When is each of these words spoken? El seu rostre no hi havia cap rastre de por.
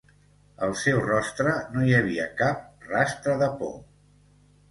El 0.67 0.71
seu 0.83 1.01
rostre 1.07 1.51
no 1.75 1.83
hi 1.89 1.93
havia 1.97 2.25
cap 2.41 2.87
rastre 2.95 3.35
de 3.45 3.53
por. 3.61 3.77